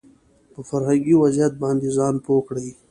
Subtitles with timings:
[0.53, 2.69] په فرهنګي وضعيت باندې ځان پوه کړي